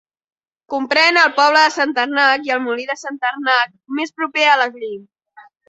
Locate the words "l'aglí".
4.65-4.95